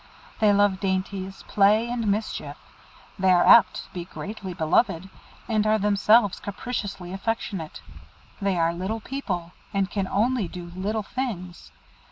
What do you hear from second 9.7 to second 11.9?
and can only do little things.